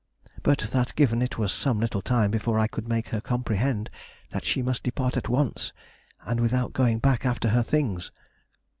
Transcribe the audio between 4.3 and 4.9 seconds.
that she must